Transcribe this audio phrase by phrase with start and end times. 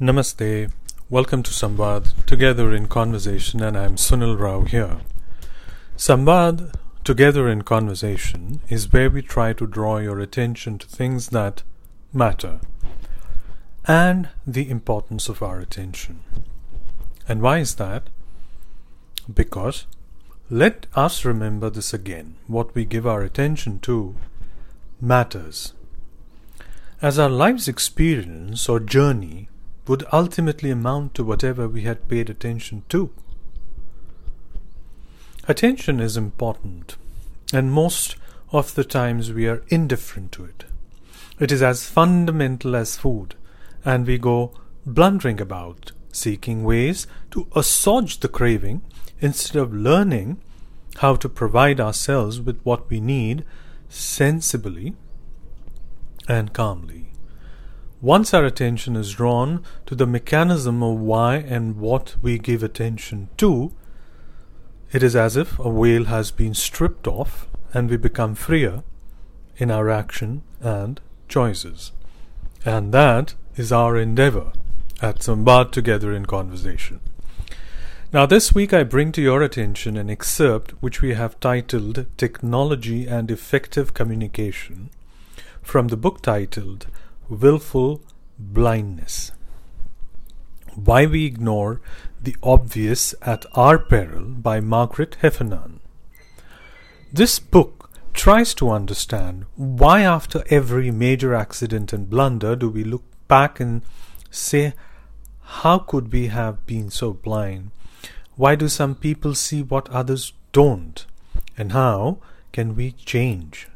[0.00, 0.70] Namaste.
[1.10, 4.98] Welcome to Samvad, Together in Conversation, and I'm Sunil Rao here.
[5.96, 11.64] Samvad, Together in Conversation, is where we try to draw your attention to things that
[12.12, 12.60] matter
[13.86, 16.20] and the importance of our attention.
[17.26, 18.04] And why is that?
[19.34, 19.86] Because
[20.48, 24.14] let us remember this again what we give our attention to
[25.00, 25.72] matters.
[27.02, 29.48] As our life's experience or journey
[29.88, 33.10] would ultimately amount to whatever we had paid attention to.
[35.48, 36.96] Attention is important,
[37.52, 38.16] and most
[38.52, 40.64] of the times we are indifferent to it.
[41.40, 43.34] It is as fundamental as food,
[43.84, 44.52] and we go
[44.84, 48.82] blundering about, seeking ways to assuage the craving
[49.20, 50.40] instead of learning
[50.96, 53.44] how to provide ourselves with what we need
[53.88, 54.94] sensibly
[56.28, 57.12] and calmly.
[58.00, 63.28] Once our attention is drawn to the mechanism of why and what we give attention
[63.36, 63.72] to,
[64.92, 68.84] it is as if a veil has been stripped off and we become freer
[69.56, 71.90] in our action and choices.
[72.64, 74.52] And that is our endeavor
[75.02, 77.00] at Samvad Together in Conversation.
[78.12, 83.06] Now, this week I bring to your attention an excerpt which we have titled Technology
[83.06, 84.88] and Effective Communication
[85.62, 86.86] from the book titled
[87.28, 88.00] willful
[88.38, 89.32] blindness.
[90.74, 91.80] Why we ignore
[92.20, 95.80] the obvious at our peril by Margaret Heffernan.
[97.12, 103.04] This book tries to understand why, after every major accident and blunder, do we look
[103.28, 103.82] back and
[104.30, 104.74] say,
[105.40, 107.70] How could we have been so blind?
[108.36, 111.06] Why do some people see what others don't?
[111.56, 112.18] And how
[112.52, 113.68] can we change?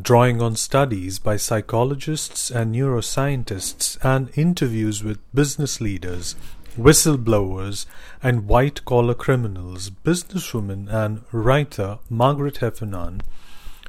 [0.00, 6.34] Drawing on studies by psychologists and neuroscientists and interviews with business leaders,
[6.76, 7.86] whistleblowers,
[8.20, 13.22] and white collar criminals, businesswoman and writer Margaret Heffernan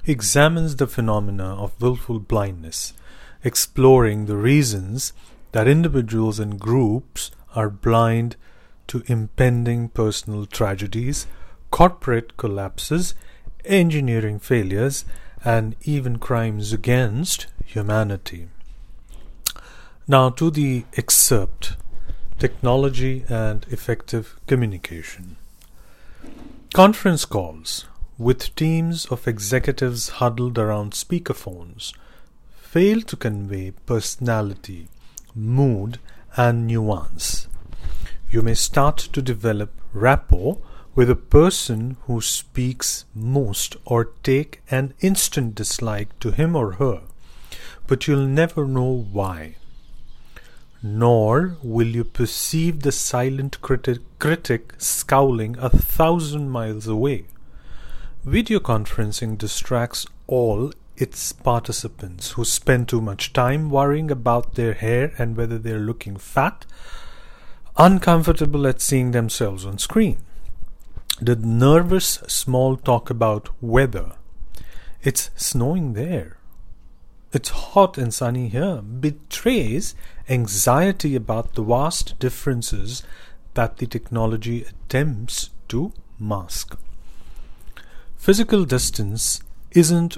[0.05, 2.93] examines the phenomena of willful blindness,
[3.43, 5.11] exploring the reasons
[5.53, 8.35] that individuals and groups are blind
[8.85, 11.25] to impending personal tragedies,
[11.71, 13.15] corporate collapses,
[13.63, 15.05] engineering failures,
[15.45, 18.49] and even crimes against humanity.
[20.07, 21.77] Now, to the excerpt
[22.37, 25.37] Technology and Effective Communication.
[26.73, 27.85] Conference calls
[28.17, 31.93] with teams of executives huddled around speakerphones
[32.75, 34.89] fail to convey personality,
[35.33, 35.97] mood,
[36.35, 37.47] and nuance.
[38.29, 40.57] You may start to develop rapport
[40.95, 47.01] with a person who speaks most or take an instant dislike to him or her,
[47.85, 49.55] but you'll never know why.
[50.81, 57.25] Nor will you perceive the silent critic, critic scowling a thousand miles away.
[58.23, 65.13] Video conferencing distracts all its participants who spend too much time worrying about their hair
[65.17, 66.65] and whether they're looking fat,
[67.75, 70.17] uncomfortable at seeing themselves on screen
[71.21, 74.13] the nervous small talk about weather.
[75.01, 76.37] It's snowing there.
[77.31, 79.95] It's hot and sunny here betrays
[80.29, 83.03] anxiety about the vast differences
[83.53, 86.77] that the technology attempts to mask.
[88.17, 89.41] Physical distance
[89.75, 90.17] isn't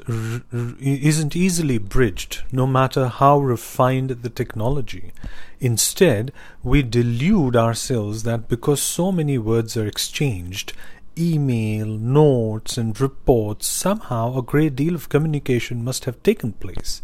[0.79, 5.11] isn't easily bridged no matter how refined the technology.
[5.59, 6.31] Instead
[6.63, 10.73] we delude ourselves that because so many words are exchanged
[11.17, 17.01] email notes and reports somehow a great deal of communication must have taken place.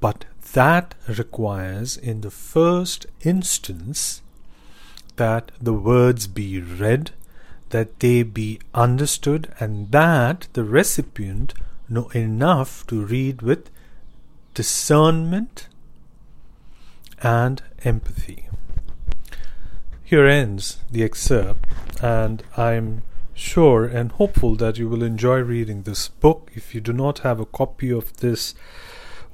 [0.00, 4.20] But that requires in the first instance
[5.16, 7.12] that the words be read
[7.74, 11.52] that they be understood and that the recipient
[11.88, 13.68] know enough to read with
[14.54, 15.66] discernment
[17.20, 18.48] and empathy.
[20.04, 21.66] Here ends the excerpt,
[22.00, 23.02] and I'm
[23.34, 26.52] sure and hopeful that you will enjoy reading this book.
[26.54, 28.54] If you do not have a copy of this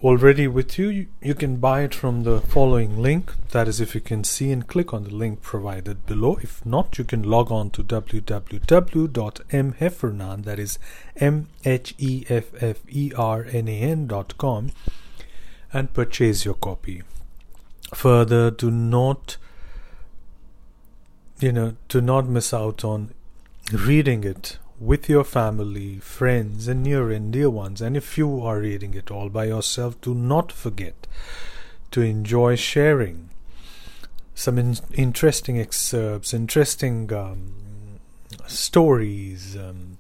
[0.03, 3.35] already with you, you can buy it from the following link.
[3.51, 6.39] That is, if you can see and click on the link provided below.
[6.43, 10.79] If not, you can log on to www.mheffernan, that is
[11.17, 14.71] M H E F F E R N A N dot com,
[15.73, 17.03] and purchase your copy.
[17.93, 19.37] Further, do not
[21.41, 23.11] you know, do not miss out on
[23.73, 27.83] reading it with your family, friends, and near and dear ones.
[27.83, 31.07] And if you are reading it all by yourself, do not forget
[31.91, 33.29] to enjoy sharing
[34.35, 37.53] some in- interesting excerpts, interesting um,
[38.47, 39.99] stories, um,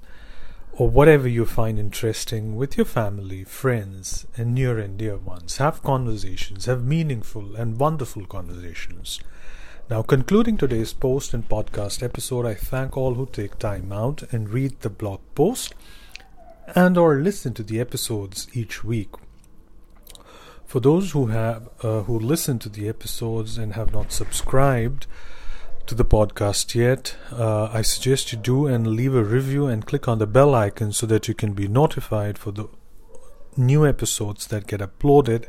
[0.72, 5.58] or whatever you find interesting with your family, friends, and near and dear ones.
[5.58, 9.20] Have conversations, have meaningful and wonderful conversations.
[9.90, 14.48] Now, concluding today's post and podcast episode, I thank all who take time out and
[14.48, 15.74] read the blog post
[16.76, 19.08] and or listen to the episodes each week.
[20.64, 25.08] For those who have uh, who listen to the episodes and have not subscribed,
[25.86, 30.06] to the podcast yet, uh, I suggest you do and leave a review and click
[30.06, 32.68] on the bell icon so that you can be notified for the
[33.56, 35.46] new episodes that get uploaded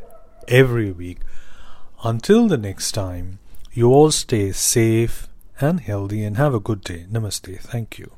[0.47, 1.19] every week.
[2.03, 3.37] Until the next time,
[3.73, 5.27] you all stay safe
[5.59, 7.06] and healthy and have a good day.
[7.09, 7.59] Namaste.
[7.59, 8.12] Thank you.